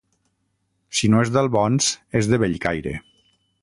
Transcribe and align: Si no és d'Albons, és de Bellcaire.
Si 1.01 1.11
no 1.15 1.21
és 1.27 1.33
d'Albons, 1.37 1.93
és 2.23 2.33
de 2.35 2.43
Bellcaire. 2.47 2.99